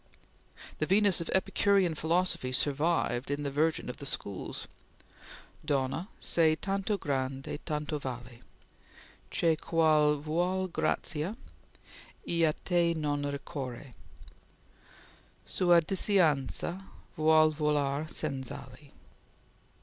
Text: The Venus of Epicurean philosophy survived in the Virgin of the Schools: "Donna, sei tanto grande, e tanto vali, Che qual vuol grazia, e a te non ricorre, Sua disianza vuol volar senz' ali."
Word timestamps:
The 0.79 0.87
Venus 0.87 1.21
of 1.21 1.29
Epicurean 1.29 1.93
philosophy 1.93 2.51
survived 2.53 3.29
in 3.29 3.43
the 3.43 3.51
Virgin 3.51 3.87
of 3.87 3.97
the 3.97 4.07
Schools: 4.07 4.67
"Donna, 5.63 6.07
sei 6.19 6.55
tanto 6.55 6.97
grande, 6.97 7.49
e 7.49 7.59
tanto 7.63 7.99
vali, 7.99 8.41
Che 9.29 9.55
qual 9.57 10.17
vuol 10.17 10.69
grazia, 10.71 11.37
e 12.27 12.43
a 12.47 12.51
te 12.65 12.95
non 12.95 13.29
ricorre, 13.29 13.93
Sua 15.45 15.79
disianza 15.81 16.81
vuol 17.15 17.51
volar 17.51 18.09
senz' 18.09 18.49
ali." 18.49 18.91